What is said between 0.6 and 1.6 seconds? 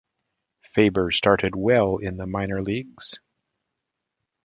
Faber started